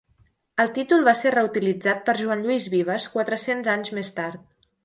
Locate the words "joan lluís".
2.23-2.67